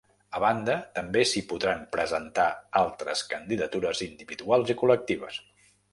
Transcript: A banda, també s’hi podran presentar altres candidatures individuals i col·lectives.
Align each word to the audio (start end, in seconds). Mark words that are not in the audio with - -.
A 0.37 0.39
banda, 0.43 0.75
també 0.99 1.21
s’hi 1.31 1.43
podran 1.51 1.83
presentar 1.97 2.47
altres 2.81 3.23
candidatures 3.35 4.03
individuals 4.07 4.73
i 4.77 4.79
col·lectives. 4.81 5.39